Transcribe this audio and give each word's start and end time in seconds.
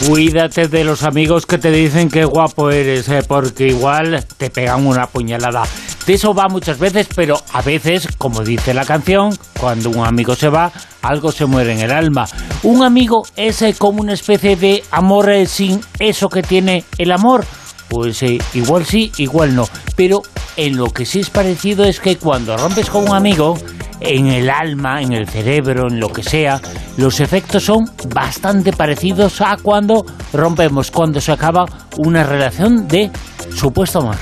Cuídate 0.00 0.66
de 0.66 0.82
los 0.82 1.04
amigos 1.04 1.46
que 1.46 1.56
te 1.56 1.70
dicen 1.70 2.10
que 2.10 2.24
guapo 2.24 2.70
eres, 2.70 3.08
eh, 3.08 3.22
porque 3.26 3.68
igual 3.68 4.26
te 4.36 4.50
pegan 4.50 4.86
una 4.86 5.06
puñalada. 5.06 5.62
De 6.04 6.14
eso 6.14 6.34
va 6.34 6.48
muchas 6.48 6.80
veces, 6.80 7.06
pero 7.14 7.40
a 7.52 7.62
veces, 7.62 8.08
como 8.18 8.42
dice 8.42 8.74
la 8.74 8.84
canción, 8.84 9.38
cuando 9.58 9.90
un 9.90 10.04
amigo 10.04 10.34
se 10.34 10.48
va, 10.48 10.72
algo 11.00 11.30
se 11.30 11.46
muere 11.46 11.72
en 11.74 11.78
el 11.78 11.92
alma. 11.92 12.26
Un 12.64 12.82
amigo 12.82 13.22
es 13.36 13.62
eh, 13.62 13.74
como 13.78 14.02
una 14.02 14.14
especie 14.14 14.56
de 14.56 14.82
amor 14.90 15.30
eh, 15.30 15.46
sin 15.46 15.80
eso 16.00 16.28
que 16.28 16.42
tiene 16.42 16.84
el 16.98 17.12
amor. 17.12 17.44
Pues 17.88 18.20
igual 18.54 18.84
sí, 18.84 19.12
igual 19.18 19.54
no. 19.54 19.68
Pero 19.94 20.22
en 20.56 20.76
lo 20.76 20.90
que 20.90 21.06
sí 21.06 21.20
es 21.20 21.30
parecido 21.30 21.84
es 21.84 22.00
que 22.00 22.16
cuando 22.16 22.56
rompes 22.56 22.90
con 22.90 23.08
un 23.08 23.14
amigo, 23.14 23.56
en 24.04 24.26
el 24.26 24.50
alma, 24.50 25.02
en 25.02 25.12
el 25.12 25.28
cerebro, 25.28 25.88
en 25.88 25.98
lo 25.98 26.12
que 26.12 26.22
sea, 26.22 26.60
los 26.96 27.20
efectos 27.20 27.64
son 27.64 27.90
bastante 28.14 28.72
parecidos 28.72 29.40
a 29.40 29.56
cuando 29.60 30.04
rompemos, 30.32 30.90
cuando 30.90 31.20
se 31.20 31.32
acaba 31.32 31.66
una 31.96 32.22
relación 32.22 32.86
de 32.86 33.10
supuesto 33.54 34.00
amor. 34.00 34.16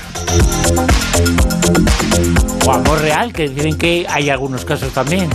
O 2.65 2.73
amor 2.73 3.01
real, 3.01 3.33
que 3.33 3.49
dicen 3.49 3.77
que 3.77 4.07
hay 4.09 4.31
algunos 4.31 4.65
casos 4.65 4.93
también. 4.93 5.29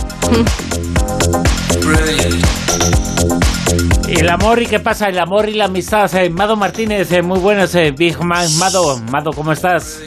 El 4.08 4.28
amor 4.30 4.62
y 4.62 4.66
qué 4.66 4.80
pasa, 4.80 5.08
el 5.08 5.18
amor 5.18 5.48
y 5.48 5.54
la 5.54 5.66
amistad. 5.66 6.12
Eh, 6.14 6.30
Mado 6.30 6.56
Martínez, 6.56 7.12
eh, 7.12 7.22
muy 7.22 7.38
buenas, 7.38 7.74
eh, 7.74 7.92
Big 7.96 8.18
Man. 8.20 8.48
Mado, 8.58 8.98
Mado, 9.10 9.30
¿cómo 9.32 9.52
estás? 9.52 10.00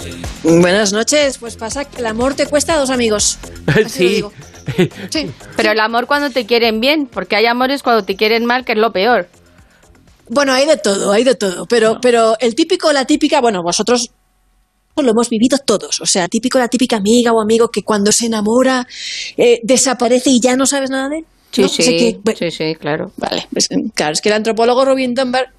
Buenas 0.44 0.92
noches. 0.92 1.38
Pues 1.38 1.56
pasa 1.56 1.86
que 1.86 2.00
el 2.00 2.06
amor 2.08 2.34
te 2.34 2.48
cuesta 2.48 2.74
a 2.74 2.80
dos 2.80 2.90
amigos. 2.90 3.38
Sí. 3.88 4.24
Sí. 5.10 5.32
Pero 5.58 5.72
el 5.72 5.80
amor 5.80 6.06
cuando 6.06 6.30
te 6.30 6.46
quieren 6.46 6.80
bien, 6.80 7.08
porque 7.08 7.36
hay 7.36 7.46
amores 7.46 7.84
cuando 7.84 8.04
te 8.04 8.16
quieren 8.16 8.46
mal, 8.46 8.64
que 8.64 8.74
es 8.74 8.78
lo 8.78 8.92
peor. 8.92 9.28
Bueno, 10.30 10.54
hay 10.54 10.66
de 10.66 10.78
todo, 10.78 11.12
hay 11.12 11.24
de 11.24 11.36
todo. 11.36 11.66
Pero, 11.66 12.00
pero 12.00 12.36
el 12.40 12.56
típico, 12.56 12.94
la 12.94 13.06
típica, 13.06 13.42
bueno, 13.42 13.64
vosotros 13.64 14.12
lo 14.96 15.12
hemos 15.12 15.30
vivido 15.30 15.58
todos. 15.58 16.00
O 16.02 16.06
sea, 16.06 16.28
típico, 16.28 16.60
la 16.60 16.68
típica 16.68 16.98
amiga 16.98 17.32
o 17.34 17.42
amigo 17.42 17.70
que 17.70 17.84
cuando 17.84 18.12
se 18.12 18.28
enamora 18.28 18.88
eh, 19.38 19.60
desaparece 19.64 20.30
y 20.30 20.40
ya 20.40 20.56
no 20.56 20.66
sabes 20.66 20.90
nada 20.90 21.10
de 21.10 21.20
él. 21.20 21.26
Sí, 21.52 21.62
¿no? 21.64 21.68
sí, 21.68 21.84
sea 21.84 21.92
que, 21.98 22.20
bueno, 22.24 22.38
sí, 22.40 22.52
sí, 22.52 22.76
claro. 22.76 23.12
Vale, 23.18 23.48
pues, 23.52 23.68
claro, 23.94 24.14
es 24.14 24.22
que 24.22 24.30
el 24.30 24.36
antropólogo 24.36 24.86
Robin 24.86 25.14
Dunbar 25.14 25.50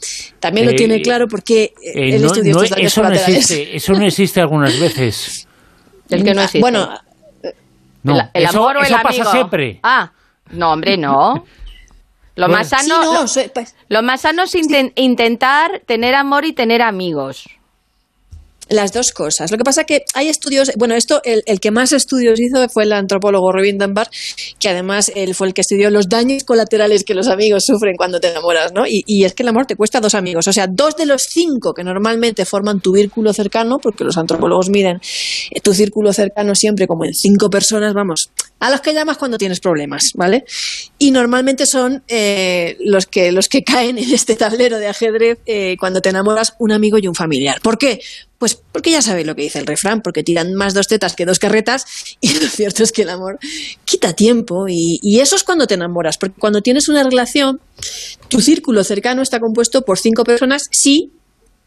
también 0.41 0.67
Eh, 0.69 0.71
lo 0.73 0.77
tiene 0.77 1.03
claro 1.03 1.27
porque 1.29 1.65
eh, 1.65 1.73
Eh, 1.95 2.15
él 2.17 2.21
no- 2.23 2.27
estudió 2.29 2.55
no, 2.55 2.63
estos 2.63 2.77
daños 2.77 2.93
eso, 2.93 3.03
no 3.03 3.11
existe, 3.13 3.77
eso 3.77 3.93
no 3.93 4.07
existe 4.07 4.41
algunas 4.41 4.79
veces. 4.81 5.47
El 6.09 6.25
que 6.25 6.33
no 6.35 6.41
existe. 6.43 6.61
Bueno, 6.61 6.89
No, 8.05 8.19
el, 8.19 8.29
el 8.35 8.45
eso, 8.45 8.59
amor 8.59 8.77
o 8.77 8.81
el 8.81 8.87
eso 8.87 8.97
amigo. 8.97 9.09
pasa 9.25 9.31
siempre. 9.33 9.81
Ah, 9.83 10.13
no, 10.51 10.73
hombre, 10.73 10.97
no. 10.97 11.45
Lo 12.35 12.47
Bueno. 12.47 12.59
más 12.59 12.69
sano, 12.71 12.83
sí, 12.83 12.89
no, 13.05 13.21
lo, 13.21 13.29
soy- 13.29 13.51
pues, 13.53 13.77
lo 13.89 14.03
más 14.03 14.23
sano 14.23 14.45
es 14.45 14.55
inten- 14.55 14.93
intentar 14.97 15.83
tener 15.87 16.15
amor 16.15 16.47
y 16.47 16.55
tener 16.55 16.81
amigos. 16.81 17.45
Las 18.69 18.93
dos 18.93 19.13
cosas. 19.13 19.51
Lo 19.51 19.59
que 19.59 19.65
pasa 19.65 19.85
que 19.85 20.05
hay 20.15 20.29
estudios, 20.29 20.71
bueno, 20.77 20.95
esto, 20.95 21.21
el, 21.25 21.43
el 21.47 21.61
que 21.61 21.71
más 21.71 21.93
estudios 21.93 22.41
hizo 22.41 22.69
fue 22.69 22.85
el 22.85 22.93
antropólogo 22.93 23.53
Robin 23.53 23.77
Dunbar, 23.77 24.09
que 24.59 24.69
además 24.69 25.13
él 25.15 25.35
fue 25.35 25.49
el 25.49 25.55
que 25.55 25.63
estudió 25.63 25.91
los 25.91 26.09
daños 26.09 26.45
colaterales 26.45 27.05
que 27.05 27.15
los 27.15 27.29
amigos 27.29 27.65
sufren 27.67 27.97
cuando 27.97 28.21
te 28.21 28.29
enamoras, 28.29 28.73
¿no? 28.73 28.87
Y, 28.87 29.03
y 29.07 29.25
es 29.25 29.35
que 29.35 29.43
el 29.43 29.49
amor 29.49 29.67
te 29.67 29.77
cuesta 29.77 30.01
dos 30.01 30.15
amigos, 30.15 30.47
o 30.49 30.53
sea, 30.53 30.67
dos 30.71 30.97
de 30.97 31.07
los 31.07 31.23
cinco 31.23 31.75
que 31.75 31.85
normalmente 31.85 32.45
forman 32.45 32.81
tu 32.81 32.95
círculo 32.95 33.33
cercano, 33.33 33.79
porque 33.79 34.05
los 34.05 34.17
antropólogos 34.17 34.71
miden 34.71 35.01
eh, 35.51 35.61
tu 35.61 35.75
círculo 35.75 36.13
cercano 36.13 36.55
siempre 36.55 36.87
como 36.87 37.05
en 37.05 37.15
cinco 37.15 37.51
personas, 37.51 37.95
vamos, 37.95 38.31
a 38.61 38.71
los 38.71 38.81
que 38.81 38.95
llamas 38.95 39.19
cuando 39.19 39.39
tienes 39.39 39.61
problemas, 39.61 40.13
¿vale? 40.15 40.45
Y 40.99 41.11
normalmente 41.11 41.67
son 41.67 42.03
eh, 42.09 42.77
los, 42.81 43.07
que, 43.07 43.33
los 43.33 43.49
que 43.49 43.65
caen 43.65 43.99
en 43.99 44.13
este 44.13 44.37
tablero 44.37 44.79
de 44.79 44.87
ajedrez 44.87 45.39
eh, 45.47 45.77
cuando 45.79 46.01
te 46.01 46.11
enamoras 46.11 46.55
un 46.59 46.73
amigo 46.73 46.99
y 46.99 47.09
un 47.09 47.15
familiar. 47.15 47.61
¿Por 47.61 47.77
qué? 47.79 48.01
Pues 48.43 48.57
porque 48.57 48.91
ya 48.91 49.01
sabéis 49.03 49.25
lo 49.25 49.37
que 49.37 49.43
dice 49.43 49.61
el 49.61 49.67
refrán, 49.67 50.03
porque 50.03 50.25
tiran 50.25 50.53
más 50.55 50.75
dos 50.75 50.89
tetas 50.89 51.15
que 51.15 51.25
dos 51.25 51.39
carretas 51.39 51.87
y 52.21 52.33
lo 52.41 52.49
cierto 52.49 52.83
es 52.83 52.91
que 52.91 53.03
el 53.03 53.11
amor 53.11 53.39
quita 53.85 54.15
tiempo 54.15 54.67
y, 54.69 54.99
y 55.01 55.21
eso 55.21 55.37
es 55.37 55.45
cuando 55.45 55.69
te 55.69 55.75
enamoras, 55.75 56.19
porque 56.19 56.41
cuando 56.41 56.61
tienes 56.61 56.89
una 56.89 57.05
relación, 57.05 57.61
tu 58.27 58.41
círculo 58.41 58.83
cercano 58.83 59.23
está 59.23 59.39
compuesto 59.39 59.83
por 59.83 59.97
cinco 59.97 60.25
personas, 60.25 60.67
sí, 60.73 61.13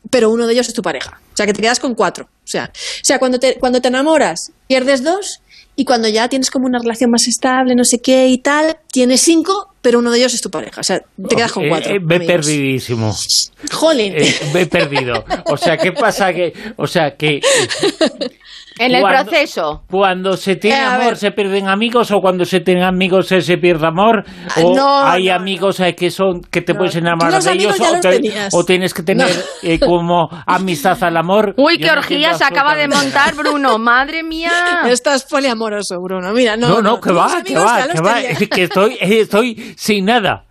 pero 0.09 0.29
uno 0.29 0.47
de 0.47 0.51
ellos 0.51 0.67
es 0.67 0.73
tu 0.73 0.81
pareja. 0.81 1.21
O 1.33 1.37
sea, 1.37 1.45
que 1.45 1.53
te 1.53 1.61
quedas 1.61 1.79
con 1.79 1.95
cuatro. 1.95 2.25
O 2.25 2.47
sea, 2.47 2.73
o 2.73 3.05
sea 3.05 3.19
cuando, 3.19 3.39
te, 3.39 3.55
cuando 3.57 3.79
te 3.79 3.87
enamoras, 3.87 4.51
pierdes 4.67 5.01
dos 5.01 5.39
y 5.77 5.85
cuando 5.85 6.09
ya 6.09 6.27
tienes 6.27 6.51
como 6.51 6.65
una 6.65 6.79
relación 6.79 7.09
más 7.09 7.25
estable, 7.25 7.73
no 7.75 7.85
sé 7.85 7.99
qué 7.99 8.27
y 8.27 8.39
tal, 8.39 8.79
tienes 8.91 9.21
cinco, 9.21 9.74
pero 9.85 9.99
uno 9.99 10.09
de 10.09 10.17
ellos 10.17 10.33
es 10.33 10.41
tu 10.41 10.49
pareja. 10.49 10.81
O 10.81 10.83
sea, 10.83 10.99
te 10.99 11.35
quedas 11.35 11.51
con 11.51 11.63
Eh, 11.63 11.69
cuatro. 11.69 11.93
eh, 11.93 11.99
ve 12.01 12.15
amigos. 12.15 12.33
perdidísimo. 12.33 13.15
Jolín. 13.71 14.13
Eh, 14.17 14.33
ve 14.51 14.65
perdido. 14.65 15.23
O 15.45 15.57
sea, 15.57 15.77
¿qué 15.77 15.91
pasa? 15.91 16.33
que 16.33 16.53
O 16.75 16.87
sea, 16.87 17.15
que 17.15 17.39
En 18.77 18.93
el 18.93 19.01
Cuando- 19.01 19.29
proceso. 19.31 19.83
cuando 19.89 20.35
se 20.35 20.57
tiene 20.57 20.77
Eh, 20.79 20.83
amor 20.85 21.05
ver. 21.05 21.17
se 21.17 21.31
pierden 21.31 21.69
amigos 21.69 22.11
o 22.11 22.19
cuando 22.19 22.43
se 22.43 22.59
tienen 22.59 22.83
amigos 22.83 23.27
se, 23.27 23.39
se 23.41 23.57
pierde 23.57 23.87
amor 23.87 24.25
o 24.61 24.75
no, 24.75 25.01
hay 25.05 25.27
no, 25.27 25.33
amigos 25.35 25.79
eh, 25.79 25.95
que 25.95 26.11
son 26.11 26.41
que 26.41 26.61
te 26.61 26.73
No. 26.73 26.79
puedes 26.79 26.95
enamorar 26.97 27.31
los 27.31 27.43
de 27.45 27.53
ellos 27.53 27.79
o, 27.79 27.91
los 27.93 28.01
te- 28.01 28.21
o 28.51 28.65
tienes 28.65 28.93
que 28.93 29.03
tener 29.03 29.27
No. 29.29 29.69
eh, 29.69 29.79
como 29.85 30.27
amistad 30.45 31.01
al 31.03 31.15
amor. 31.15 31.53
Uy, 31.57 31.77
Yo 31.77 31.85
qué 31.87 31.93
no 31.93 31.99
orgía 31.99 32.33
se 32.33 32.43
acaba 32.43 32.75
de 32.75 32.89
montar, 32.89 33.33
Bruno. 33.35 33.77
Madre 33.77 34.23
mía. 34.23 34.51
Estás 34.89 35.23
poliamoroso, 35.23 35.95
Bruno. 36.01 36.33
Mira, 36.33 36.57
no. 36.57 36.67
No, 36.67 36.81
no, 36.81 36.99
que 36.99 37.13
va, 37.13 37.41
que 37.43 37.55
va, 37.57 37.87
que 37.87 38.01
va, 38.01 38.15
que 38.51 38.63
estoy, 38.63 38.97
estoy 38.99 39.73
sin 39.77 40.05
nada. 40.05 40.43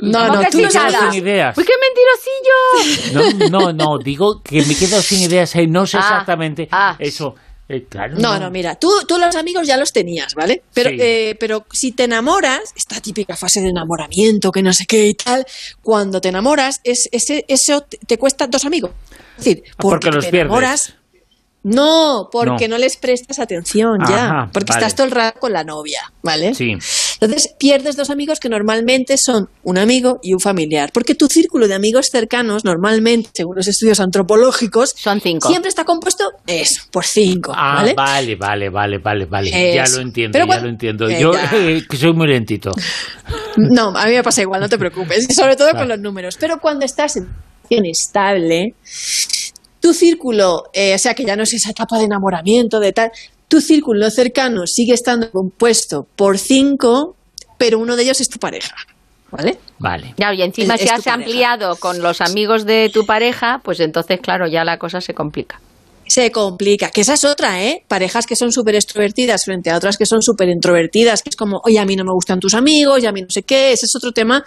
No, 0.00 0.26
¿Cómo 0.28 0.42
no, 0.42 0.48
tú 0.50 0.60
nada? 0.62 1.10
sin 1.10 1.22
ideas. 1.22 1.56
Uy, 1.56 1.64
qué 1.64 1.72
mentirosillo. 3.12 3.40
No, 3.48 3.48
no, 3.50 3.72
no, 3.72 3.98
digo 3.98 4.42
que 4.42 4.62
me 4.64 4.74
quedo 4.74 5.00
sin 5.02 5.20
ideas, 5.22 5.54
eh, 5.56 5.66
no 5.66 5.86
sé 5.86 5.96
Ah, 5.96 6.00
exactamente 6.00 6.68
ah. 6.70 6.96
eso. 6.98 7.34
Eh, 7.68 7.84
claro, 7.88 8.14
No, 8.18 8.38
no, 8.38 8.48
mira, 8.50 8.76
tú, 8.76 8.88
tú 9.08 9.18
los 9.18 9.34
amigos 9.34 9.66
ya 9.66 9.76
los 9.76 9.92
tenías, 9.92 10.34
¿vale? 10.34 10.62
Pero, 10.72 10.90
Sí. 10.90 10.96
eh, 11.00 11.36
pero 11.40 11.66
si 11.72 11.90
te 11.90 12.04
enamoras, 12.04 12.60
esta 12.76 13.00
típica 13.00 13.34
fase 13.36 13.60
de 13.60 13.70
enamoramiento, 13.70 14.52
que 14.52 14.62
no 14.62 14.72
sé 14.72 14.86
qué 14.86 15.06
y 15.08 15.14
tal, 15.14 15.44
cuando 15.82 16.20
te 16.20 16.28
enamoras, 16.28 16.80
es, 16.84 17.08
ese, 17.10 17.44
eso 17.48 17.80
te, 17.82 18.18
cuesta 18.18 18.46
dos 18.46 18.64
amigos. 18.64 18.92
Es 19.38 19.44
decir, 19.44 19.64
Ah, 19.70 19.74
porque 19.78 20.10
los 20.12 20.24
te 20.26 20.30
pierdes. 20.30 20.46
enamoras. 20.46 20.94
No, 21.64 22.28
porque 22.30 22.68
No. 22.68 22.76
no. 22.76 22.78
les 22.78 22.96
prestas 22.96 23.40
atención 23.40 23.98
ya. 24.08 24.24
Ajá, 24.26 24.50
porque 24.52 24.72
vale. 24.72 24.78
estás 24.86 24.94
todo 24.94 25.06
el 25.06 25.10
rato 25.10 25.40
con 25.40 25.52
la 25.52 25.64
novia, 25.64 26.12
¿vale? 26.22 26.54
Sí. 26.54 26.76
Entonces 27.20 27.54
pierdes 27.58 27.96
dos 27.96 28.10
amigos 28.10 28.40
que 28.40 28.48
normalmente 28.48 29.16
son 29.16 29.48
un 29.62 29.78
amigo 29.78 30.18
y 30.22 30.32
un 30.34 30.40
familiar. 30.40 30.90
Porque 30.92 31.14
tu 31.14 31.28
círculo 31.28 31.66
de 31.68 31.74
amigos 31.74 32.08
cercanos, 32.10 32.64
normalmente, 32.64 33.30
según 33.34 33.56
los 33.56 33.66
estudios 33.68 34.00
antropológicos, 34.00 34.94
Son 34.96 35.20
cinco. 35.20 35.48
siempre 35.48 35.68
está 35.70 35.84
compuesto 35.84 36.30
eso, 36.46 36.82
por 36.90 37.04
cinco. 37.04 37.52
Ah, 37.54 37.76
¿vale? 37.76 37.94
vale, 37.94 38.36
vale, 38.36 38.68
vale, 38.68 38.98
vale, 38.98 39.24
vale. 39.26 39.50
Ya 39.74 39.84
lo 39.86 40.00
entiendo, 40.02 40.32
Pero 40.32 40.44
ya 40.44 40.46
cuando- 40.46 40.64
lo 40.64 40.70
entiendo. 40.70 41.08
Eh, 41.08 41.20
Yo, 41.20 41.32
eh, 41.54 41.84
que 41.88 41.96
soy 41.96 42.12
muy 42.12 42.26
lentito. 42.28 42.70
No, 43.56 43.96
a 43.96 44.06
mí 44.06 44.12
me 44.12 44.22
pasa 44.22 44.42
igual, 44.42 44.60
no 44.60 44.68
te 44.68 44.78
preocupes. 44.78 45.26
Sobre 45.34 45.56
todo 45.56 45.68
Vale. 45.68 45.78
con 45.78 45.88
los 45.88 45.98
números. 46.00 46.36
Pero 46.38 46.58
cuando 46.60 46.84
estás 46.84 47.16
en 47.16 47.24
situación 47.62 47.86
estable, 47.86 48.74
tu 49.80 49.92
círculo, 49.94 50.64
eh, 50.72 50.94
o 50.94 50.98
sea, 50.98 51.14
que 51.14 51.24
ya 51.24 51.36
no 51.36 51.44
es 51.44 51.52
esa 51.54 51.70
etapa 51.70 51.98
de 51.98 52.04
enamoramiento, 52.04 52.80
de 52.80 52.92
tal, 52.92 53.10
tu 53.48 53.60
círculo 53.60 54.10
cercano 54.10 54.66
sigue 54.66 54.94
estando 54.94 55.30
compuesto 55.30 56.06
por 56.16 56.38
cinco, 56.38 57.16
pero 57.58 57.78
uno 57.78 57.96
de 57.96 58.02
ellos 58.02 58.20
es 58.20 58.28
tu 58.28 58.38
pareja. 58.38 58.74
¿Vale? 59.30 59.58
Vale. 59.78 60.14
Ya, 60.16 60.32
y 60.32 60.42
encima 60.42 60.74
Es- 60.74 60.80
si 60.82 60.86
es 60.86 60.92
has 60.92 61.02
pareja. 61.04 61.14
ampliado 61.14 61.76
con 61.76 62.00
los 62.00 62.20
amigos 62.20 62.64
de 62.64 62.90
tu 62.92 63.04
pareja, 63.04 63.60
pues 63.64 63.80
entonces, 63.80 64.20
claro, 64.20 64.46
ya 64.46 64.64
la 64.64 64.78
cosa 64.78 65.00
se 65.00 65.14
complica. 65.14 65.60
Se 66.08 66.30
complica. 66.30 66.90
Que 66.90 67.00
esa 67.00 67.14
es 67.14 67.24
otra, 67.24 67.64
¿eh? 67.64 67.82
Parejas 67.88 68.26
que 68.26 68.36
son 68.36 68.52
súper 68.52 68.76
extrovertidas 68.76 69.44
frente 69.44 69.70
a 69.70 69.76
otras 69.76 69.96
que 69.96 70.06
son 70.06 70.22
súper 70.22 70.48
introvertidas, 70.48 71.20
que 71.20 71.30
es 71.30 71.36
como, 71.36 71.60
oye, 71.64 71.80
a 71.80 71.84
mí 71.84 71.96
no 71.96 72.04
me 72.04 72.12
gustan 72.12 72.38
tus 72.38 72.54
amigos, 72.54 73.02
y 73.02 73.06
a 73.06 73.12
mí 73.12 73.22
no 73.22 73.28
sé 73.28 73.42
qué. 73.42 73.72
Ese 73.72 73.86
es 73.86 73.96
otro 73.96 74.12
tema 74.12 74.44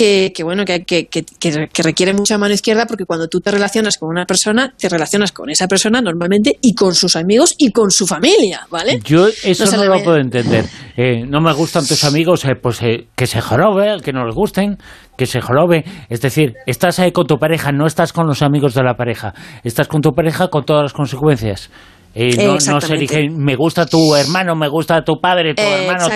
que, 0.00 0.42
bueno, 0.44 0.64
que, 0.64 0.84
que, 0.84 1.08
que, 1.08 1.82
requiere 1.82 2.14
mucha 2.14 2.38
mano 2.38 2.54
izquierda 2.54 2.86
porque 2.86 3.04
cuando 3.04 3.28
tú 3.28 3.40
te 3.40 3.50
relacionas 3.50 3.98
con 3.98 4.08
una 4.08 4.24
persona, 4.24 4.72
te 4.78 4.88
relacionas 4.88 5.30
con 5.30 5.50
esa 5.50 5.66
persona 5.68 6.00
normalmente 6.00 6.56
y 6.62 6.74
con 6.74 6.94
sus 6.94 7.16
amigos 7.16 7.54
y 7.58 7.70
con 7.70 7.90
su 7.90 8.06
familia, 8.06 8.66
¿vale? 8.70 9.00
Yo 9.04 9.28
eso 9.28 9.76
no, 9.76 9.84
lo 9.84 10.02
puedo 10.02 10.16
entender. 10.16 10.64
Eh, 10.96 11.24
no 11.28 11.42
me 11.42 11.52
gustan 11.52 11.86
tus 11.86 12.04
amigos, 12.04 12.46
eh, 12.46 12.54
pues 12.60 12.80
eh, 12.80 13.08
que 13.14 13.26
se 13.26 13.42
jorobe, 13.42 14.00
que 14.02 14.12
no 14.12 14.24
les 14.24 14.34
gusten, 14.34 14.78
que 15.18 15.26
se 15.26 15.42
jorobe. 15.42 15.84
Es 16.08 16.22
decir, 16.22 16.54
estás 16.66 16.98
ahí 16.98 17.12
con 17.12 17.26
tu 17.26 17.36
pareja, 17.36 17.70
no 17.70 17.86
estás 17.86 18.14
con 18.14 18.26
los 18.26 18.40
amigos 18.40 18.72
de 18.72 18.82
la 18.82 18.94
pareja, 18.94 19.34
estás 19.64 19.86
con 19.86 20.00
tu 20.00 20.12
pareja 20.12 20.48
con 20.48 20.64
todas 20.64 20.82
las 20.82 20.92
consecuencias. 20.94 21.70
Eh, 22.14 22.36
no, 22.44 22.54
no, 22.54 22.80
se 22.80 22.94
elige, 22.94 23.28
me 23.30 23.54
gusta 23.54 23.86
tu 23.86 24.16
hermano, 24.16 24.56
me 24.56 24.68
gusta 24.68 25.02
tu 25.02 25.20
padre, 25.20 25.54
tu 25.54 25.62
hermano, 25.62 26.08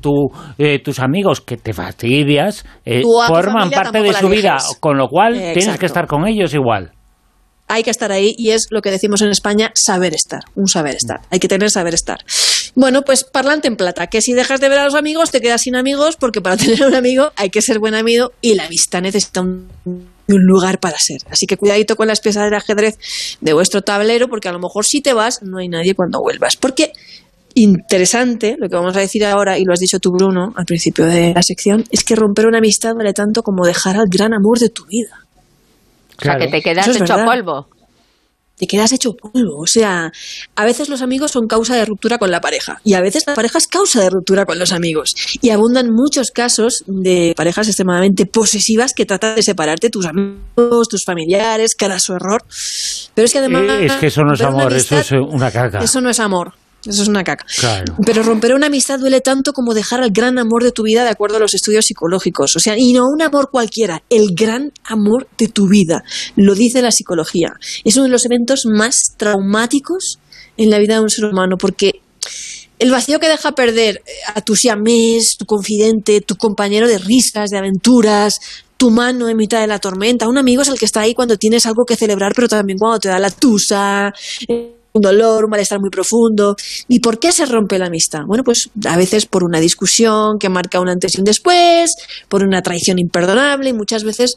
tu, 0.00 0.28
eh, 0.58 0.78
tus 0.80 0.98
amigos, 0.98 1.40
que 1.40 1.56
te 1.56 1.72
fastidias, 1.72 2.66
eh, 2.84 3.02
forman 3.26 3.70
parte 3.70 4.02
de 4.02 4.12
su 4.12 4.28
vida, 4.28 4.58
con 4.80 4.98
lo 4.98 5.08
cual 5.08 5.34
tienes 5.54 5.78
que 5.78 5.86
estar 5.86 6.06
con 6.06 6.26
ellos 6.26 6.52
igual. 6.52 6.92
Hay 7.68 7.82
que 7.82 7.90
estar 7.90 8.12
ahí 8.12 8.32
y 8.38 8.50
es 8.50 8.68
lo 8.70 8.80
que 8.80 8.92
decimos 8.92 9.22
en 9.22 9.30
España, 9.30 9.72
saber 9.74 10.14
estar, 10.14 10.42
un 10.54 10.68
saber 10.68 10.94
estar. 10.94 11.20
Hay 11.30 11.40
que 11.40 11.48
tener 11.48 11.68
saber 11.70 11.94
estar. 11.94 12.18
Bueno, 12.76 13.02
pues 13.02 13.24
parlante 13.24 13.66
en 13.66 13.74
plata, 13.74 14.06
que 14.06 14.20
si 14.20 14.32
dejas 14.32 14.60
de 14.60 14.68
ver 14.68 14.78
a 14.78 14.84
los 14.84 14.94
amigos 14.94 15.32
te 15.32 15.40
quedas 15.40 15.62
sin 15.62 15.74
amigos 15.74 16.16
porque 16.16 16.40
para 16.40 16.56
tener 16.56 16.84
un 16.84 16.94
amigo 16.94 17.32
hay 17.34 17.50
que 17.50 17.60
ser 17.60 17.80
buen 17.80 17.94
amigo 17.94 18.30
y 18.40 18.54
la 18.54 18.68
vista 18.68 19.00
necesita 19.00 19.40
un 19.40 19.66
un 20.28 20.42
lugar 20.42 20.80
para 20.80 20.98
ser. 20.98 21.20
Así 21.30 21.46
que 21.46 21.56
cuidadito 21.56 21.96
con 21.96 22.08
las 22.08 22.20
piezas 22.20 22.50
de 22.50 22.56
ajedrez 22.56 22.98
de 23.40 23.52
vuestro 23.52 23.82
tablero, 23.82 24.28
porque 24.28 24.48
a 24.48 24.52
lo 24.52 24.58
mejor 24.58 24.84
si 24.84 25.00
te 25.00 25.12
vas, 25.12 25.42
no 25.42 25.58
hay 25.58 25.68
nadie 25.68 25.94
cuando 25.94 26.20
vuelvas. 26.20 26.56
Porque 26.56 26.92
interesante, 27.54 28.56
lo 28.58 28.68
que 28.68 28.76
vamos 28.76 28.96
a 28.96 29.00
decir 29.00 29.24
ahora, 29.24 29.58
y 29.58 29.64
lo 29.64 29.72
has 29.72 29.80
dicho 29.80 29.98
tú, 29.98 30.12
Bruno, 30.12 30.52
al 30.56 30.64
principio 30.64 31.06
de 31.06 31.32
la 31.34 31.42
sección, 31.42 31.84
es 31.90 32.04
que 32.04 32.14
romper 32.14 32.46
una 32.46 32.58
amistad 32.58 32.94
vale 32.94 33.12
tanto 33.12 33.42
como 33.42 33.64
dejar 33.64 33.96
al 33.96 34.06
gran 34.08 34.34
amor 34.34 34.58
de 34.58 34.68
tu 34.68 34.84
vida. 34.86 35.24
O 36.18 36.22
sea, 36.22 36.36
que 36.38 36.48
te 36.48 36.62
quedas 36.62 36.88
hecho 36.88 37.14
a 37.14 37.24
polvo 37.24 37.68
te 38.56 38.66
quedas 38.66 38.92
hecho 38.92 39.14
polvo. 39.14 39.58
O 39.58 39.66
sea, 39.66 40.12
a 40.54 40.64
veces 40.64 40.88
los 40.88 41.02
amigos 41.02 41.32
son 41.32 41.46
causa 41.46 41.76
de 41.76 41.84
ruptura 41.84 42.18
con 42.18 42.30
la 42.30 42.40
pareja 42.40 42.80
y 42.84 42.94
a 42.94 43.00
veces 43.00 43.24
la 43.26 43.34
pareja 43.34 43.58
es 43.58 43.68
causa 43.68 44.02
de 44.02 44.10
ruptura 44.10 44.46
con 44.46 44.58
los 44.58 44.72
amigos. 44.72 45.14
Y 45.40 45.50
abundan 45.50 45.90
muchos 45.90 46.30
casos 46.30 46.84
de 46.86 47.34
parejas 47.36 47.68
extremadamente 47.68 48.26
posesivas 48.26 48.94
que 48.94 49.06
tratan 49.06 49.36
de 49.36 49.42
separarte 49.42 49.90
tus 49.90 50.06
amigos, 50.06 50.88
tus 50.88 51.04
familiares, 51.04 51.74
cada 51.74 51.98
su 51.98 52.14
error. 52.14 52.44
Pero 53.14 53.26
es 53.26 53.32
que 53.32 53.38
además... 53.38 53.62
Eh, 53.68 53.86
es 53.86 53.92
que 53.94 54.06
eso 54.06 54.22
no 54.22 54.34
es 54.34 54.40
amor, 54.40 54.72
eso 54.72 54.98
es 54.98 55.12
una 55.12 55.50
caca. 55.50 55.80
Eso 55.80 56.00
no 56.00 56.10
es 56.10 56.20
amor. 56.20 56.54
Eso 56.86 57.02
es 57.02 57.08
una 57.08 57.24
caca. 57.24 57.44
Pero 58.04 58.22
romper 58.22 58.54
una 58.54 58.66
amistad 58.66 58.98
duele 58.98 59.20
tanto 59.20 59.52
como 59.52 59.74
dejar 59.74 60.00
al 60.02 60.10
gran 60.10 60.38
amor 60.38 60.62
de 60.62 60.72
tu 60.72 60.82
vida 60.82 61.04
de 61.04 61.10
acuerdo 61.10 61.36
a 61.36 61.40
los 61.40 61.54
estudios 61.54 61.86
psicológicos. 61.86 62.56
O 62.56 62.60
sea, 62.60 62.74
y 62.76 62.92
no 62.92 63.04
un 63.06 63.22
amor 63.22 63.50
cualquiera, 63.50 64.02
el 64.10 64.34
gran 64.34 64.72
amor 64.84 65.28
de 65.38 65.48
tu 65.48 65.68
vida. 65.68 66.04
Lo 66.36 66.54
dice 66.54 66.82
la 66.82 66.90
psicología. 66.90 67.54
Es 67.84 67.96
uno 67.96 68.04
de 68.04 68.10
los 68.10 68.24
eventos 68.24 68.66
más 68.66 69.14
traumáticos 69.16 70.18
en 70.56 70.70
la 70.70 70.78
vida 70.78 70.94
de 70.94 71.00
un 71.00 71.10
ser 71.10 71.26
humano 71.26 71.56
porque 71.58 72.00
el 72.78 72.90
vacío 72.90 73.18
que 73.18 73.28
deja 73.28 73.52
perder 73.52 74.02
a 74.34 74.42
tu 74.42 74.54
siamés, 74.54 75.36
tu 75.38 75.46
confidente, 75.46 76.20
tu 76.20 76.36
compañero 76.36 76.88
de 76.88 76.98
risas, 76.98 77.50
de 77.50 77.58
aventuras, 77.58 78.38
tu 78.76 78.90
mano 78.90 79.28
en 79.28 79.36
mitad 79.36 79.60
de 79.60 79.66
la 79.66 79.78
tormenta. 79.78 80.28
Un 80.28 80.38
amigo 80.38 80.62
es 80.62 80.68
el 80.68 80.78
que 80.78 80.84
está 80.84 81.00
ahí 81.00 81.14
cuando 81.14 81.36
tienes 81.36 81.64
algo 81.66 81.84
que 81.86 81.96
celebrar, 81.96 82.32
pero 82.34 82.48
también 82.48 82.78
cuando 82.78 82.98
te 82.98 83.08
da 83.08 83.18
la 83.18 83.30
tusa, 83.30 84.12
un 84.96 85.02
dolor, 85.02 85.44
un 85.44 85.50
malestar 85.50 85.80
muy 85.80 85.90
profundo. 85.90 86.56
¿Y 86.88 87.00
por 87.00 87.18
qué 87.18 87.32
se 87.32 87.46
rompe 87.46 87.78
la 87.78 87.86
amistad? 87.86 88.20
Bueno, 88.26 88.44
pues 88.44 88.70
a 88.86 88.96
veces 88.96 89.26
por 89.26 89.44
una 89.44 89.60
discusión 89.60 90.38
que 90.38 90.48
marca 90.48 90.80
un 90.80 90.88
antes 90.88 91.14
y 91.14 91.18
un 91.18 91.24
después, 91.24 91.94
por 92.28 92.42
una 92.42 92.62
traición 92.62 92.98
imperdonable 92.98 93.70
y 93.70 93.72
muchas 93.72 94.04
veces 94.04 94.36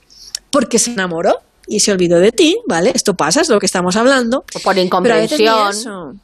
porque 0.52 0.80
se 0.80 0.92
enamoró 0.92 1.36
y 1.68 1.80
se 1.80 1.92
olvidó 1.92 2.20
de 2.20 2.32
ti, 2.32 2.58
¿vale? 2.68 2.92
Esto 2.94 3.14
pasa, 3.14 3.42
es 3.42 3.50
lo 3.50 3.60
que 3.60 3.68
estamos 3.68 3.96
hablando. 3.96 4.44
O 4.56 4.60
por 4.60 4.78
incomprensión. 4.78 6.20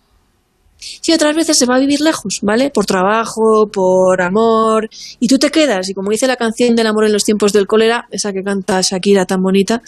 Sí, 0.77 1.13
otras 1.13 1.35
veces 1.35 1.57
se 1.57 1.65
va 1.65 1.75
a 1.75 1.79
vivir 1.79 2.01
lejos, 2.01 2.39
¿vale? 2.41 2.69
Por 2.69 2.85
trabajo, 2.85 3.67
por 3.71 4.21
amor, 4.21 4.89
y 5.19 5.27
tú 5.27 5.37
te 5.37 5.49
quedas, 5.49 5.89
y 5.89 5.93
como 5.93 6.11
dice 6.11 6.27
la 6.27 6.35
canción 6.35 6.75
del 6.75 6.87
amor 6.87 7.05
en 7.05 7.13
los 7.13 7.23
tiempos 7.23 7.53
del 7.53 7.65
cólera, 7.65 8.07
esa 8.11 8.33
que 8.33 8.43
canta 8.43 8.81
Shakira 8.81 9.25
tan 9.25 9.41
bonita, 9.41 9.81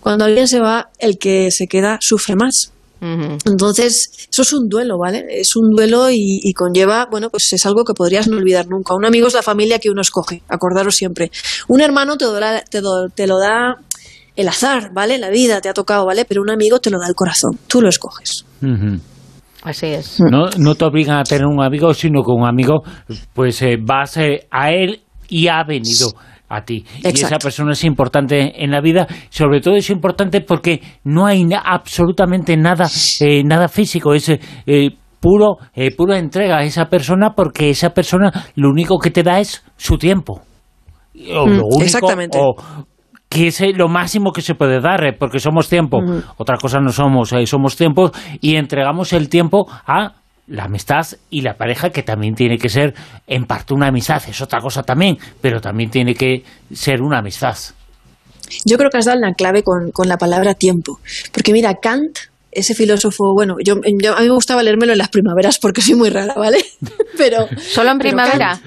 cuando 0.00 0.24
alguien 0.24 0.48
se 0.48 0.60
va, 0.60 0.90
el 0.98 1.18
que 1.18 1.50
se 1.50 1.66
queda 1.66 1.98
sufre 2.00 2.36
más. 2.36 2.72
Entonces, 3.00 4.28
eso 4.30 4.42
es 4.42 4.52
un 4.52 4.68
duelo, 4.68 4.98
¿vale? 4.98 5.24
Es 5.28 5.56
un 5.56 5.70
duelo 5.70 6.08
y, 6.10 6.52
conlleva, 6.54 7.06
bueno, 7.10 7.30
pues 7.30 7.52
es 7.52 7.64
algo 7.64 7.84
que 7.84 7.94
podrías 7.94 8.28
no 8.28 8.36
olvidar 8.36 8.66
nunca. 8.68 8.94
Un 8.94 9.06
amigo 9.06 9.28
es 9.28 9.34
la 9.34 9.42
familia 9.42 9.78
que 9.78 9.90
uno 9.90 10.02
escoge, 10.02 10.42
acordaros 10.48 10.96
siempre. 10.96 11.30
Un 11.68 11.80
hermano 11.80 12.16
te, 12.16 12.26
te, 12.70 13.26
lo 13.26 13.38
da 13.38 13.76
el 14.36 14.48
azar, 14.48 14.90
¿vale? 14.92 15.18
La 15.18 15.30
vida 15.30 15.60
te 15.60 15.68
ha 15.68 15.72
tocado, 15.72 16.06
¿vale? 16.06 16.24
Pero 16.26 16.42
un 16.42 16.50
amigo 16.50 16.78
te 16.78 16.90
lo 16.90 16.98
da 16.98 17.08
el 17.08 17.14
corazón, 17.14 17.58
tú 17.66 17.80
lo 17.80 17.88
escoges. 17.88 18.44
Así 19.62 19.86
es. 19.86 20.20
No, 20.20 20.50
no 20.58 20.74
te 20.74 20.84
obligan 20.84 21.18
a 21.18 21.24
tener 21.24 21.46
un 21.46 21.62
amigo, 21.62 21.92
sino 21.94 22.22
que 22.22 22.32
un 22.32 22.46
amigo, 22.46 22.82
pues 23.34 23.60
eh, 23.62 23.76
vas 23.80 24.16
eh, 24.18 24.46
a 24.50 24.72
él 24.72 25.02
y 25.28 25.48
ha 25.48 25.62
venido 25.64 26.12
a 26.50 26.62
ti. 26.62 26.84
Y 27.02 27.06
esa 27.06 27.38
persona 27.38 27.72
es 27.72 27.84
importante 27.84 28.62
en 28.62 28.70
la 28.70 28.80
vida, 28.80 29.06
sobre 29.30 29.60
todo 29.60 29.76
es 29.76 29.88
importante 29.88 30.40
porque 30.40 30.82
no 31.04 31.24
hay 31.24 31.46
absolutamente 31.64 32.56
nada, 32.56 32.86
eh, 33.20 33.42
nada 33.44 33.68
físico, 33.68 34.12
es 34.12 34.28
eh, 34.28 34.90
puro, 35.20 35.58
eh, 35.74 35.94
pura 35.94 36.18
entrega 36.18 36.58
a 36.58 36.64
esa 36.64 36.86
persona 36.86 37.34
porque 37.34 37.70
esa 37.70 37.90
persona 37.90 38.32
lo 38.56 38.68
único 38.68 38.98
que 38.98 39.10
te 39.10 39.22
da 39.22 39.38
es 39.38 39.64
su 39.76 39.96
tiempo. 39.96 40.42
O 41.32 41.46
lo 41.46 41.46
mm, 41.46 41.60
único, 41.62 41.82
Exactamente. 41.82 42.38
O, 42.38 42.56
que 43.28 43.46
es 43.46 43.62
lo 43.76 43.88
máximo 43.88 44.32
que 44.32 44.42
se 44.42 44.56
puede 44.56 44.80
dar, 44.80 45.16
porque 45.16 45.38
somos 45.38 45.68
tiempo. 45.68 46.00
Mm. 46.00 46.22
Otra 46.36 46.56
cosa 46.56 46.80
no 46.80 46.90
somos, 46.90 47.32
somos 47.44 47.76
tiempo 47.76 48.10
y 48.40 48.56
entregamos 48.56 49.12
el 49.12 49.28
tiempo 49.28 49.68
a 49.86 50.19
la 50.50 50.64
amistad 50.64 51.06
y 51.30 51.42
la 51.42 51.54
pareja, 51.54 51.90
que 51.90 52.02
también 52.02 52.34
tiene 52.34 52.58
que 52.58 52.68
ser 52.68 52.94
en 53.26 53.46
parte 53.46 53.72
una 53.72 53.86
amistad, 53.88 54.22
es 54.28 54.40
otra 54.40 54.60
cosa 54.60 54.82
también, 54.82 55.16
pero 55.40 55.60
también 55.60 55.90
tiene 55.90 56.14
que 56.14 56.44
ser 56.72 57.00
una 57.00 57.18
amistad. 57.18 57.56
Yo 58.64 58.76
creo 58.76 58.90
que 58.90 58.98
has 58.98 59.04
dado 59.04 59.20
la 59.20 59.32
clave 59.34 59.62
con, 59.62 59.92
con 59.92 60.08
la 60.08 60.18
palabra 60.18 60.54
tiempo, 60.54 60.98
porque 61.32 61.52
mira, 61.52 61.74
Kant 61.74 62.18
ese 62.52 62.74
filósofo, 62.74 63.32
bueno, 63.32 63.56
yo, 63.62 63.74
a 63.74 64.20
mí 64.20 64.26
me 64.26 64.30
gustaba 64.30 64.62
leérmelo 64.62 64.92
en 64.92 64.98
las 64.98 65.08
primaveras 65.08 65.58
porque 65.58 65.82
soy 65.82 65.94
muy 65.94 66.10
rara, 66.10 66.34
¿vale? 66.34 66.58
Pero 67.16 67.48
solo 67.58 67.92
en 67.92 67.98
primavera. 67.98 68.60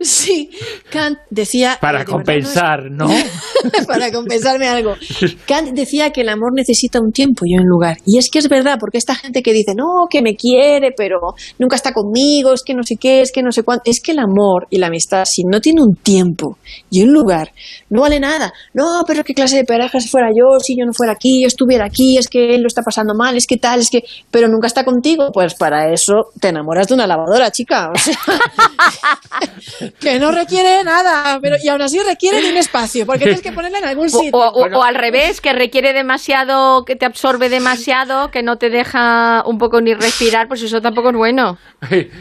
Sí, 0.00 0.50
Kant 0.90 1.18
decía... 1.30 1.78
Para 1.80 2.04
compensar, 2.04 2.90
¿no? 2.90 3.08
para 3.86 4.10
compensarme 4.12 4.68
algo. 4.68 4.94
Kant 5.46 5.70
decía 5.70 6.10
que 6.10 6.22
el 6.22 6.28
amor 6.28 6.52
necesita 6.54 7.00
un 7.00 7.12
tiempo 7.12 7.44
y 7.44 7.56
un 7.56 7.66
lugar. 7.66 7.98
Y 8.04 8.18
es 8.18 8.30
que 8.30 8.38
es 8.38 8.48
verdad, 8.48 8.76
porque 8.78 8.98
esta 8.98 9.14
gente 9.14 9.42
que 9.42 9.52
dice, 9.52 9.74
no, 9.74 10.06
que 10.10 10.22
me 10.22 10.34
quiere, 10.36 10.92
pero 10.96 11.18
nunca 11.58 11.76
está 11.76 11.92
conmigo, 11.92 12.52
es 12.52 12.62
que 12.62 12.74
no 12.74 12.82
sé 12.82 12.96
qué, 12.96 13.20
es 13.20 13.32
que 13.32 13.42
no 13.42 13.52
sé 13.52 13.62
cuánto. 13.62 13.82
Es 13.86 14.00
que 14.00 14.12
el 14.12 14.18
amor 14.18 14.66
y 14.70 14.78
la 14.78 14.88
amistad, 14.88 15.24
si 15.24 15.42
no 15.44 15.60
tiene 15.60 15.82
un 15.82 15.94
tiempo 15.94 16.58
y 16.90 17.02
un 17.02 17.12
lugar, 17.12 17.52
no 17.90 18.02
vale 18.02 18.20
nada. 18.20 18.52
No, 18.74 19.02
pero 19.06 19.24
qué 19.24 19.34
clase 19.34 19.56
de 19.56 19.64
pareja 19.64 20.00
si 20.00 20.08
fuera 20.08 20.28
yo, 20.30 20.58
si 20.60 20.76
yo 20.78 20.84
no 20.84 20.92
fuera 20.92 21.12
aquí, 21.12 21.42
yo 21.42 21.48
estuviera 21.48 21.86
aquí, 21.86 22.16
es 22.16 22.28
que 22.28 22.54
él 22.54 22.62
lo 22.62 22.68
está 22.68 22.82
pasando 22.82 23.14
mal, 23.14 23.36
es 23.36 23.46
que 23.46 23.56
tal, 23.56 23.80
es 23.80 23.90
que... 23.90 24.02
Pero 24.30 24.48
nunca 24.48 24.66
está 24.66 24.84
contigo. 24.84 25.30
Pues 25.32 25.54
para 25.54 25.92
eso 25.92 26.30
te 26.40 26.48
enamoras 26.48 26.88
de 26.88 26.94
una 26.94 27.06
lavadora, 27.06 27.50
chica. 27.50 27.90
O 27.94 27.98
sea... 27.98 28.18
que 30.00 30.18
no 30.18 30.30
requiere 30.30 30.84
nada, 30.84 31.38
pero 31.40 31.56
y 31.62 31.68
aún 31.68 31.82
así 31.82 31.98
requiere 32.00 32.50
un 32.50 32.56
espacio, 32.56 33.06
porque 33.06 33.24
tienes 33.24 33.42
que 33.42 33.47
ponerla 33.52 33.78
en 33.78 33.84
algún 33.84 34.10
sitio. 34.10 34.30
O, 34.32 34.82
al 34.82 34.94
revés, 34.94 35.40
que 35.40 35.52
requiere 35.52 35.92
demasiado, 35.92 36.84
que 36.84 36.96
te 36.96 37.06
absorbe 37.06 37.48
demasiado, 37.48 38.30
que 38.30 38.42
no 38.42 38.56
te 38.56 38.70
deja 38.70 39.42
un 39.46 39.58
poco 39.58 39.80
ni 39.80 39.94
respirar, 39.94 40.48
pues 40.48 40.62
eso 40.62 40.80
tampoco 40.80 41.10
es 41.10 41.16
bueno. 41.16 41.58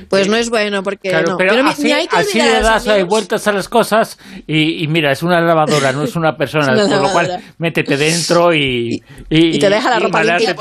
Pues 0.09 0.27
no 0.27 0.35
es 0.35 0.49
bueno, 0.49 0.83
porque 0.83 1.11
no. 1.11 1.37
Pero, 1.37 1.53
así, 1.65 2.39
le 2.39 2.61
das 2.61 2.87
vueltas 3.07 3.47
a 3.47 3.51
las 3.51 3.67
cosas 3.69 4.19
y, 4.45 4.87
mira, 4.87 5.11
es 5.11 5.23
una 5.23 5.41
lavadora, 5.41 5.91
no 5.91 6.03
es 6.03 6.15
una 6.15 6.35
persona, 6.35 6.73
por 6.89 7.01
lo 7.01 7.11
cual 7.11 7.39
métete 7.57 7.97
dentro 7.97 8.53
y, 8.53 9.03
y, 9.29 9.59
te 9.59 9.69
deja 9.69 9.89
la 9.89 9.99
ropa 9.99 10.23
limpia, 10.23 10.55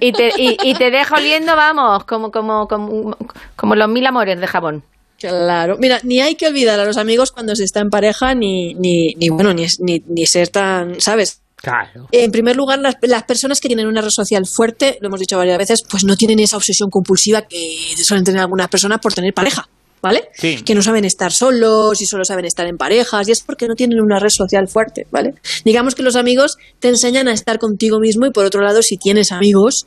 y, 0.00 0.12
te, 0.12 0.32
y, 0.36 0.74
te 0.74 0.90
deja 0.90 1.16
oliendo, 1.16 1.56
vamos, 1.56 2.04
como, 2.04 2.30
como, 2.30 2.66
como, 2.68 3.16
como 3.56 3.74
los 3.74 3.88
mil 3.88 4.06
amores 4.06 4.40
de 4.40 4.46
jabón. 4.46 4.82
Claro, 5.28 5.76
mira, 5.78 6.00
ni 6.02 6.20
hay 6.20 6.34
que 6.34 6.46
olvidar 6.46 6.78
a 6.80 6.84
los 6.84 6.96
amigos 6.96 7.32
cuando 7.32 7.56
se 7.56 7.64
está 7.64 7.80
en 7.80 7.88
pareja, 7.88 8.34
ni, 8.34 8.74
ni, 8.74 9.14
ni 9.14 9.28
bueno, 9.30 9.54
ni, 9.54 9.66
ni, 9.80 10.26
ser 10.26 10.48
tan, 10.48 11.00
¿sabes? 11.00 11.40
Claro. 11.56 12.08
En 12.12 12.30
primer 12.30 12.56
lugar, 12.56 12.78
las, 12.78 12.96
las, 13.02 13.22
personas 13.22 13.60
que 13.60 13.68
tienen 13.68 13.86
una 13.86 14.02
red 14.02 14.10
social 14.10 14.44
fuerte, 14.46 14.98
lo 15.00 15.08
hemos 15.08 15.20
dicho 15.20 15.38
varias 15.38 15.56
veces, 15.56 15.82
pues 15.88 16.04
no 16.04 16.16
tienen 16.16 16.40
esa 16.40 16.58
obsesión 16.58 16.90
compulsiva 16.90 17.42
que 17.42 17.78
suelen 17.96 18.24
tener 18.24 18.42
algunas 18.42 18.68
personas 18.68 18.98
por 19.00 19.14
tener 19.14 19.32
pareja, 19.32 19.66
¿vale? 20.02 20.28
Sí. 20.34 20.56
Que 20.62 20.74
no 20.74 20.82
saben 20.82 21.06
estar 21.06 21.32
solos 21.32 22.02
y 22.02 22.06
solo 22.06 22.26
saben 22.26 22.44
estar 22.44 22.66
en 22.66 22.76
parejas, 22.76 23.26
y 23.28 23.32
es 23.32 23.40
porque 23.40 23.66
no 23.66 23.74
tienen 23.74 24.00
una 24.00 24.18
red 24.18 24.28
social 24.28 24.68
fuerte, 24.68 25.06
¿vale? 25.10 25.34
Digamos 25.64 25.94
que 25.94 26.02
los 26.02 26.16
amigos 26.16 26.58
te 26.80 26.88
enseñan 26.88 27.28
a 27.28 27.32
estar 27.32 27.58
contigo 27.58 27.98
mismo 27.98 28.26
y 28.26 28.30
por 28.30 28.44
otro 28.44 28.60
lado, 28.60 28.82
si 28.82 28.98
tienes 28.98 29.32
amigos, 29.32 29.86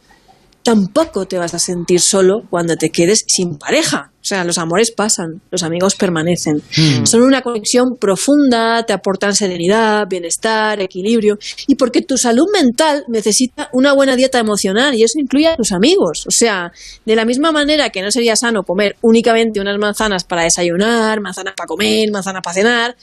tampoco 0.63 1.25
te 1.25 1.37
vas 1.37 1.53
a 1.53 1.59
sentir 1.59 2.01
solo 2.01 2.43
cuando 2.49 2.75
te 2.75 2.89
quedes 2.89 3.23
sin 3.27 3.57
pareja. 3.57 4.11
O 4.21 4.25
sea, 4.27 4.43
los 4.43 4.57
amores 4.57 4.91
pasan, 4.91 5.41
los 5.49 5.63
amigos 5.63 5.95
permanecen. 5.95 6.61
Hmm. 6.75 7.05
Son 7.05 7.21
una 7.21 7.41
conexión 7.41 7.95
profunda, 7.97 8.83
te 8.85 8.91
aportan 8.91 9.33
serenidad, 9.33 10.05
bienestar, 10.09 10.81
equilibrio. 10.81 11.39
Y 11.67 11.75
porque 11.75 12.01
tu 12.01 12.17
salud 12.17 12.47
mental 12.51 13.05
necesita 13.07 13.69
una 13.71 13.93
buena 13.93 14.17
dieta 14.17 14.39
emocional 14.39 14.95
y 14.95 15.03
eso 15.03 15.17
incluye 15.17 15.47
a 15.47 15.55
tus 15.55 15.71
amigos. 15.71 16.25
O 16.27 16.31
sea, 16.31 16.73
de 17.05 17.15
la 17.15 17.23
misma 17.23 17.53
manera 17.53 17.89
que 17.89 18.01
no 18.01 18.11
sería 18.11 18.35
sano 18.35 18.63
comer 18.63 18.97
únicamente 19.01 19.61
unas 19.61 19.77
manzanas 19.77 20.25
para 20.25 20.43
desayunar, 20.43 21.21
manzanas 21.21 21.53
para 21.55 21.67
comer, 21.67 22.11
manzanas 22.11 22.41
para 22.43 22.53
cenar, 22.53 22.95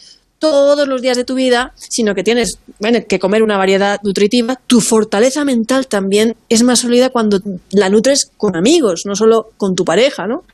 todos 0.51 0.89
los 0.89 1.03
días 1.03 1.17
de 1.17 1.25
tu 1.25 1.35
vida, 1.35 1.73
sino 1.77 2.15
que 2.15 2.23
tienes 2.23 2.59
bueno, 2.79 2.99
que 3.09 3.19
comer 3.19 3.43
una 3.43 3.57
variedad 3.57 4.01
nutritiva, 4.03 4.59
tu 4.67 4.81
fortaleza 4.81 5.45
mental 5.45 5.87
también 5.87 6.37
es 6.49 6.63
más 6.63 6.81
sólida 6.81 7.11
cuando 7.11 7.39
la 7.71 7.89
nutres 7.89 8.31
con 8.37 8.57
amigos, 8.57 9.03
no 9.07 9.15
solo 9.15 9.51
con 9.57 9.75
tu 9.75 9.85
pareja, 9.85 10.27
¿no? 10.27 10.45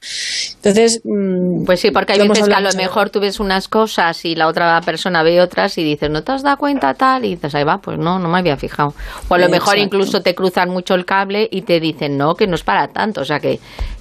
Entonces, 0.56 1.00
mm, 1.04 1.64
Pues 1.64 1.80
sí, 1.80 1.90
porque 1.90 2.12
hay 2.12 2.28
veces 2.28 2.46
que 2.46 2.54
a 2.54 2.60
lo 2.60 2.72
mejor 2.74 3.10
tú 3.10 3.20
ves 3.20 3.40
unas 3.40 3.68
cosas 3.68 4.24
y 4.24 4.34
la 4.34 4.48
otra 4.48 4.80
persona 4.82 5.22
ve 5.22 5.40
otras 5.40 5.76
y 5.78 5.84
dices, 5.84 6.10
¿no 6.10 6.22
te 6.22 6.32
has 6.32 6.42
dado 6.42 6.56
cuenta 6.58 6.94
tal? 6.94 7.24
Y 7.24 7.36
dices, 7.36 7.54
ahí 7.54 7.64
va, 7.64 7.78
pues 7.78 7.98
no, 7.98 8.18
no 8.18 8.28
me 8.28 8.38
había 8.38 8.56
fijado. 8.56 8.94
O 9.28 9.34
a 9.34 9.38
lo 9.38 9.48
mejor 9.48 9.76
Exacto. 9.76 9.96
incluso 9.96 10.22
te 10.22 10.34
cruzan 10.34 10.70
mucho 10.70 10.94
el 10.94 11.04
cable 11.04 11.48
y 11.50 11.62
te 11.62 11.80
dicen, 11.80 12.16
no, 12.16 12.34
que 12.34 12.46
no 12.46 12.54
es 12.54 12.62
para 12.62 12.88
tanto. 12.88 13.22
O 13.22 13.24
sea, 13.24 13.40
que, 13.40 13.58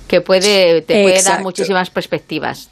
que 0.07 0.21
puede, 0.21 0.81
te 0.81 1.03
puede 1.03 1.23
dar 1.23 1.41
muchísimas 1.41 1.89
perspectivas. 1.89 2.69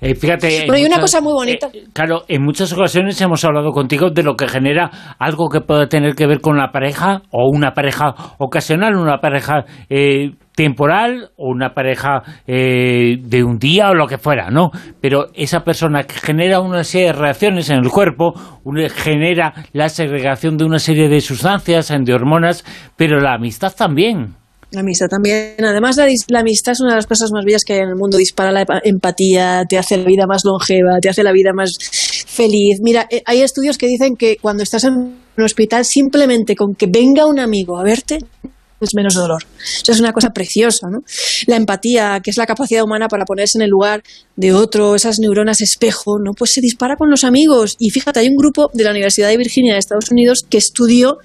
Eh, 0.00 0.14
fíjate. 0.14 0.66
una 0.86 1.00
cosa 1.00 1.20
muy 1.20 1.32
bonita. 1.32 1.68
eh, 1.72 1.84
claro, 1.92 2.22
en 2.28 2.42
muchas 2.42 2.72
ocasiones 2.72 3.20
hemos 3.20 3.44
hablado 3.44 3.70
contigo 3.72 4.10
de 4.10 4.22
lo 4.22 4.34
que 4.34 4.48
genera 4.48 4.90
algo 5.18 5.48
que 5.48 5.60
pueda 5.60 5.88
tener 5.88 6.14
que 6.14 6.26
ver 6.26 6.40
con 6.40 6.56
la 6.56 6.70
pareja 6.72 7.22
o 7.30 7.48
una 7.52 7.72
pareja 7.74 8.14
ocasional, 8.38 8.96
una 8.96 9.18
pareja 9.18 9.64
eh, 9.90 10.30
temporal 10.54 11.30
o 11.36 11.50
una 11.50 11.74
pareja 11.74 12.22
eh, 12.46 13.16
de 13.20 13.44
un 13.44 13.58
día 13.58 13.90
o 13.90 13.94
lo 13.94 14.06
que 14.06 14.18
fuera, 14.18 14.50
¿no? 14.50 14.70
Pero 15.00 15.26
esa 15.34 15.60
persona 15.60 16.02
que 16.04 16.14
genera 16.14 16.60
una 16.60 16.82
serie 16.84 17.08
de 17.08 17.12
reacciones 17.14 17.68
en 17.70 17.78
el 17.84 17.90
cuerpo, 17.90 18.32
una- 18.64 18.88
genera 18.88 19.52
la 19.72 19.88
segregación 19.88 20.56
de 20.56 20.64
una 20.64 20.78
serie 20.78 21.08
de 21.08 21.20
sustancias, 21.20 21.88
de 22.04 22.14
hormonas, 22.14 22.64
pero 22.96 23.20
la 23.20 23.34
amistad 23.34 23.72
también. 23.76 24.34
La 24.70 24.80
amistad 24.80 25.08
también. 25.08 25.56
Además, 25.58 25.96
la, 25.96 26.06
la 26.28 26.40
amistad 26.40 26.72
es 26.72 26.80
una 26.80 26.90
de 26.90 26.96
las 26.96 27.06
cosas 27.06 27.30
más 27.32 27.44
bellas 27.44 27.64
que 27.64 27.72
hay 27.72 27.80
en 27.80 27.88
el 27.88 27.96
mundo. 27.96 28.16
Dispara 28.18 28.52
la 28.52 28.64
empatía, 28.84 29.64
te 29.68 29.78
hace 29.78 29.96
la 29.96 30.04
vida 30.04 30.26
más 30.28 30.44
longeva, 30.44 31.00
te 31.00 31.08
hace 31.08 31.22
la 31.24 31.32
vida 31.32 31.52
más 31.52 31.72
feliz. 32.26 32.78
Mira, 32.80 33.06
eh, 33.10 33.22
hay 33.26 33.42
estudios 33.42 33.78
que 33.78 33.86
dicen 33.86 34.14
que 34.16 34.36
cuando 34.40 34.62
estás 34.62 34.84
en 34.84 34.94
un 34.94 35.44
hospital, 35.44 35.84
simplemente 35.84 36.54
con 36.54 36.74
que 36.74 36.86
venga 36.86 37.26
un 37.26 37.40
amigo 37.40 37.78
a 37.78 37.82
verte, 37.82 38.18
es 38.80 38.94
menos 38.94 39.14
dolor. 39.14 39.44
Eso 39.82 39.92
es 39.92 40.00
una 40.00 40.12
cosa 40.12 40.30
preciosa, 40.30 40.88
¿no? 40.90 41.00
La 41.46 41.56
empatía, 41.56 42.20
que 42.22 42.30
es 42.30 42.36
la 42.36 42.46
capacidad 42.46 42.82
humana 42.82 43.08
para 43.08 43.24
ponerse 43.24 43.58
en 43.58 43.62
el 43.62 43.70
lugar 43.70 44.02
de 44.36 44.52
otro, 44.52 44.94
esas 44.94 45.18
neuronas 45.18 45.60
espejo, 45.60 46.18
¿no? 46.18 46.32
Pues 46.32 46.52
se 46.54 46.60
dispara 46.60 46.96
con 46.96 47.10
los 47.10 47.24
amigos. 47.24 47.76
Y 47.78 47.90
fíjate, 47.90 48.20
hay 48.20 48.28
un 48.28 48.36
grupo 48.36 48.70
de 48.72 48.84
la 48.84 48.90
Universidad 48.90 49.28
de 49.28 49.36
Virginia 49.36 49.74
de 49.74 49.78
Estados 49.78 50.10
Unidos 50.10 50.44
que 50.48 50.58
estudió 50.58 51.18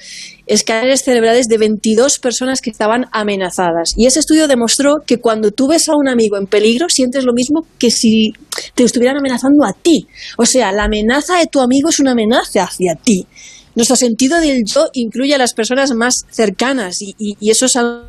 escáneres 0.47 1.03
cerebrales 1.03 1.47
de 1.47 1.57
22 1.57 2.19
personas 2.19 2.61
que 2.61 2.69
estaban 2.69 3.05
amenazadas. 3.11 3.93
Y 3.97 4.05
ese 4.05 4.19
estudio 4.19 4.47
demostró 4.47 4.97
que 5.05 5.17
cuando 5.17 5.51
tú 5.51 5.67
ves 5.67 5.89
a 5.89 5.95
un 5.95 6.07
amigo 6.07 6.37
en 6.37 6.45
peligro, 6.47 6.89
sientes 6.89 7.23
lo 7.23 7.33
mismo 7.33 7.65
que 7.79 7.89
si 7.89 8.33
te 8.75 8.83
estuvieran 8.83 9.17
amenazando 9.17 9.65
a 9.65 9.73
ti. 9.73 10.07
O 10.37 10.45
sea, 10.45 10.71
la 10.71 10.83
amenaza 10.83 11.37
de 11.37 11.47
tu 11.47 11.61
amigo 11.61 11.89
es 11.89 11.99
una 11.99 12.11
amenaza 12.11 12.63
hacia 12.63 12.95
ti. 12.95 13.27
Nuestro 13.75 13.95
sentido 13.95 14.39
del 14.39 14.63
yo 14.65 14.89
incluye 14.93 15.35
a 15.35 15.37
las 15.37 15.53
personas 15.53 15.91
más 15.91 16.25
cercanas 16.31 17.01
y, 17.01 17.15
y- 17.19 17.37
eso 17.51 17.65
es 17.65 17.75
algo 17.75 18.05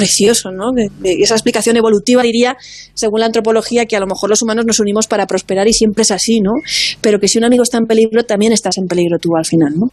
precioso, 0.00 0.50
¿no? 0.50 0.70
De- 0.74 0.88
de 1.00 1.22
esa 1.22 1.34
explicación 1.34 1.76
evolutiva 1.76 2.22
diría, 2.22 2.56
según 2.94 3.20
la 3.20 3.26
antropología, 3.26 3.86
que 3.86 3.96
a 3.96 4.00
lo 4.00 4.06
mejor 4.06 4.30
los 4.30 4.42
humanos 4.42 4.64
nos 4.66 4.80
unimos 4.80 5.06
para 5.06 5.26
prosperar 5.26 5.68
y 5.68 5.72
siempre 5.72 6.02
es 6.02 6.10
así, 6.10 6.40
¿no? 6.40 6.52
Pero 7.00 7.18
que 7.18 7.28
si 7.28 7.38
un 7.38 7.44
amigo 7.44 7.62
está 7.62 7.78
en 7.78 7.84
peligro, 7.86 8.22
también 8.24 8.52
estás 8.52 8.78
en 8.78 8.86
peligro 8.86 9.18
tú 9.18 9.30
al 9.36 9.44
final, 9.44 9.72
¿no? 9.76 9.86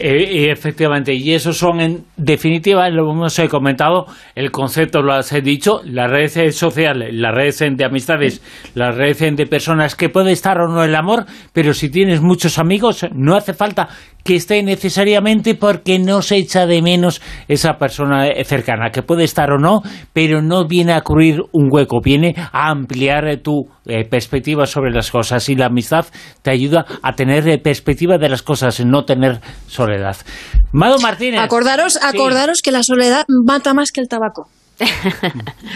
Y 0.00 0.48
efectivamente, 0.50 1.14
y 1.14 1.32
esos 1.34 1.56
son 1.58 1.80
en 1.80 2.04
definitiva, 2.16 2.88
lo 2.90 3.10
hemos 3.10 3.38
eh, 3.38 3.48
comentado, 3.48 4.06
el 4.34 4.50
concepto 4.50 5.02
lo 5.02 5.12
has 5.12 5.32
eh, 5.32 5.40
dicho, 5.40 5.80
la 5.84 6.06
red 6.06 6.30
eh, 6.36 6.52
social, 6.52 7.04
la 7.12 7.32
red 7.32 7.54
eh, 7.60 7.70
de 7.76 7.84
amistades, 7.84 8.40
la 8.74 8.90
red 8.90 9.20
eh, 9.22 9.30
de 9.32 9.46
personas 9.46 9.94
que 9.96 10.08
puede 10.08 10.32
estar 10.32 10.58
o 10.60 10.68
no 10.68 10.84
el 10.84 10.94
amor, 10.94 11.26
pero 11.52 11.74
si 11.74 11.88
tienes 11.90 12.20
muchos 12.20 12.58
amigos, 12.58 13.06
no 13.14 13.36
hace 13.36 13.54
falta 13.54 13.88
que 14.24 14.36
esté 14.36 14.62
necesariamente 14.62 15.54
porque 15.54 15.98
no 15.98 16.20
se 16.20 16.36
echa 16.36 16.66
de 16.66 16.82
menos 16.82 17.22
esa 17.48 17.78
persona 17.78 18.26
cercana, 18.44 18.90
que 18.90 19.02
puede 19.02 19.24
estar 19.30 19.52
o 19.52 19.58
no, 19.58 19.82
pero 20.12 20.42
no 20.42 20.66
viene 20.66 20.92
a 20.92 21.00
cubrir 21.02 21.40
un 21.52 21.68
hueco, 21.70 22.00
viene 22.02 22.34
a 22.36 22.70
ampliar 22.70 23.26
eh, 23.28 23.36
tu 23.36 23.68
eh, 23.86 24.04
perspectiva 24.04 24.66
sobre 24.66 24.90
las 24.90 25.10
cosas 25.10 25.48
y 25.48 25.54
la 25.54 25.66
amistad 25.66 26.06
te 26.42 26.50
ayuda 26.50 26.84
a 27.02 27.14
tener 27.14 27.48
eh, 27.48 27.58
perspectiva 27.58 28.18
de 28.18 28.28
las 28.28 28.42
cosas, 28.42 28.84
no 28.84 29.04
tener 29.04 29.40
soledad. 29.66 30.16
Mado 30.72 30.98
Martínez. 30.98 31.40
Acordaros, 31.40 31.94
Sí, 31.94 31.98
acordaros 32.02 32.62
que 32.62 32.72
la 32.72 32.82
soledad 32.82 33.24
mata 33.46 33.72
más 33.72 33.92
que 33.92 34.00
el 34.00 34.08
tabaco. 34.08 34.48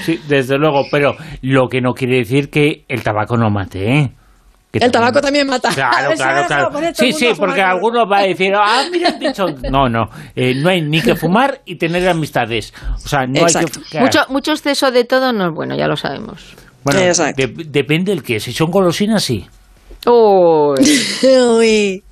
Sí, 0.05 0.19
desde 0.29 0.57
luego, 0.59 0.87
pero 0.91 1.15
lo 1.43 1.69
que 1.69 1.81
no 1.81 1.93
quiere 1.93 2.19
decir 2.19 2.51
que 2.51 2.85
el 2.89 3.03
tabaco 3.03 3.37
no 3.37 3.51
mate, 3.51 3.99
¿eh? 3.99 4.13
Que 4.75 4.85
El 4.85 4.91
también- 4.91 5.13
tabaco 5.13 5.21
también 5.21 5.47
mata. 5.47 5.69
Claro, 5.73 6.11
claro, 6.17 6.71
Sí, 6.95 7.13
sí, 7.13 7.29
porque 7.39 7.61
tabaco. 7.61 7.77
alguno 7.77 8.09
va 8.09 8.19
a 8.19 8.23
decir, 8.23 8.53
ah, 8.59 8.83
mira, 8.91 9.11
han 9.11 9.21
dicho. 9.21 9.47
No, 9.71 9.89
no, 9.89 10.09
eh, 10.35 10.53
no 10.57 10.69
hay 10.69 10.83
ni 10.83 11.01
que 11.01 11.15
fumar 11.15 11.61
y 11.65 11.77
tener 11.77 12.09
amistades. 12.09 12.75
O 12.97 13.09
sea, 13.09 13.25
no 13.27 13.41
Exacto. 13.43 13.79
hay 13.79 13.85
que. 13.91 14.01
Mucho, 14.01 14.21
mucho 14.31 14.51
exceso 14.51 14.91
de 14.91 15.05
todo 15.05 15.33
no 15.33 15.47
es 15.47 15.55
bueno, 15.55 15.77
ya 15.77 15.87
lo 15.87 15.95
sabemos. 15.97 16.57
Bueno, 16.83 16.99
de- 17.01 17.55
depende 17.69 18.11
del 18.11 18.25
que. 18.25 18.41
Si 18.41 18.53
son 18.53 18.73
golosinas, 18.73 19.23
sí. 19.23 19.47
Uy, 20.07 20.75
Uy. 21.23 22.03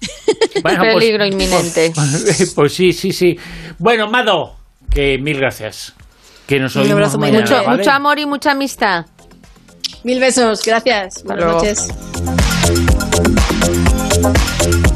Bueno, 0.63 0.79
pues- 0.83 0.95
peligro 0.95 1.27
inminente. 1.27 1.91
Pues, 1.93 2.53
pues 2.55 2.73
sí, 2.73 2.93
sí, 2.93 3.11
sí. 3.11 3.37
Bueno, 3.81 4.09
Mado, 4.09 4.55
que 4.89 5.19
mil 5.19 5.37
gracias. 5.37 5.95
Que 6.47 6.61
nos 6.61 6.77
Un 6.77 6.83
oímos 6.83 6.95
abrazo 6.95 7.19
muy 7.19 7.33
mañana, 7.33 7.45
grande. 7.47 7.57
Mucho, 7.59 7.67
¿vale? 7.71 7.79
mucho 7.83 7.91
amor 7.91 8.19
y 8.21 8.27
mucha 8.27 8.53
amistad. 8.53 9.07
Mil 10.05 10.21
besos, 10.21 10.63
gracias. 10.65 11.23
Buenas 11.25 11.45
luego. 11.45 11.59
noches. 11.59 12.52
Thank 12.75 12.89
you. 14.87 14.92